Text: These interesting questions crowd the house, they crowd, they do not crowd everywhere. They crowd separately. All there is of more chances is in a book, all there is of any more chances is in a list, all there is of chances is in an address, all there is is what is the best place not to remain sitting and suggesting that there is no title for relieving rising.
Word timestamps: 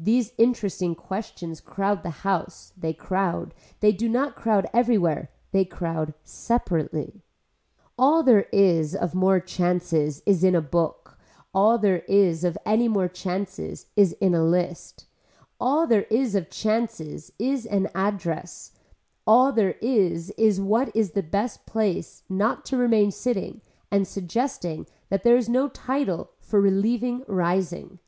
These 0.00 0.32
interesting 0.36 0.96
questions 0.96 1.60
crowd 1.60 2.02
the 2.02 2.10
house, 2.26 2.72
they 2.76 2.92
crowd, 2.92 3.54
they 3.78 3.92
do 3.92 4.08
not 4.08 4.34
crowd 4.34 4.66
everywhere. 4.74 5.30
They 5.52 5.64
crowd 5.64 6.12
separately. 6.24 7.22
All 7.96 8.24
there 8.24 8.48
is 8.52 8.96
of 8.96 9.14
more 9.14 9.38
chances 9.38 10.24
is 10.26 10.42
in 10.42 10.56
a 10.56 10.60
book, 10.60 11.20
all 11.54 11.78
there 11.78 12.00
is 12.08 12.42
of 12.42 12.58
any 12.66 12.88
more 12.88 13.06
chances 13.06 13.86
is 13.94 14.12
in 14.14 14.34
a 14.34 14.42
list, 14.42 15.06
all 15.60 15.86
there 15.86 16.08
is 16.10 16.34
of 16.34 16.50
chances 16.50 17.30
is 17.38 17.64
in 17.64 17.86
an 17.86 17.92
address, 17.94 18.72
all 19.24 19.52
there 19.52 19.76
is 19.80 20.30
is 20.30 20.60
what 20.60 20.90
is 20.96 21.12
the 21.12 21.22
best 21.22 21.64
place 21.64 22.24
not 22.28 22.64
to 22.64 22.76
remain 22.76 23.12
sitting 23.12 23.60
and 23.88 24.08
suggesting 24.08 24.88
that 25.10 25.22
there 25.22 25.36
is 25.36 25.48
no 25.48 25.68
title 25.68 26.30
for 26.40 26.60
relieving 26.60 27.22
rising. 27.28 28.00